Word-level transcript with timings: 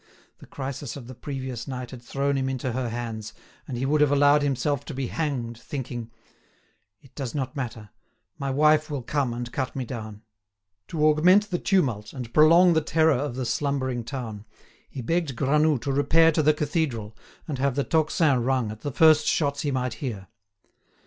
The 0.39 0.47
crisis 0.47 0.95
of 0.95 1.05
the 1.05 1.13
previous 1.13 1.67
night 1.67 1.91
had 1.91 2.01
thrown 2.01 2.35
him 2.35 2.49
into 2.49 2.71
her 2.71 2.89
hands, 2.89 3.35
and 3.67 3.77
he 3.77 3.85
would 3.85 4.01
have 4.01 4.11
allowed 4.11 4.41
himself 4.41 4.83
to 4.85 4.95
be 4.95 5.05
hanged, 5.05 5.55
thinking: 5.59 6.09
"It 7.01 7.13
does 7.13 7.35
not 7.35 7.55
matter, 7.55 7.91
my 8.39 8.49
wife 8.49 8.89
will 8.89 9.03
come 9.03 9.31
and 9.31 9.51
cut 9.53 9.75
me 9.75 9.85
down." 9.85 10.23
To 10.87 11.05
augment 11.05 11.51
the 11.51 11.59
tumult, 11.59 12.13
and 12.13 12.33
prolong 12.33 12.73
the 12.73 12.81
terror 12.81 13.11
of 13.13 13.35
the 13.35 13.45
slumbering 13.45 14.03
town, 14.03 14.45
he 14.89 15.03
begged 15.03 15.35
Granoux 15.35 15.77
to 15.77 15.91
repair 15.91 16.31
to 16.31 16.41
the 16.41 16.55
cathedral 16.55 17.15
and 17.47 17.59
have 17.59 17.75
the 17.75 17.83
tocsin 17.83 18.43
rung 18.43 18.71
at 18.71 18.79
the 18.81 18.91
first 18.91 19.27
shots 19.27 19.61
he 19.61 19.69
might 19.69 19.93
hear. 20.01 20.25